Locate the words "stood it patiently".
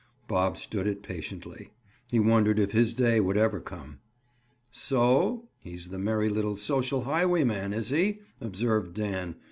0.57-1.69